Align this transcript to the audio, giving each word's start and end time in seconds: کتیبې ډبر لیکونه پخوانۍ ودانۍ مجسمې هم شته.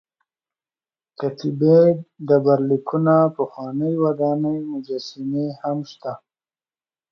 کتیبې 1.19 1.79
ډبر 2.27 2.59
لیکونه 2.69 3.15
پخوانۍ 3.37 3.93
ودانۍ 4.03 4.57
مجسمې 4.71 5.45
هم 5.61 5.77
شته. 5.91 6.13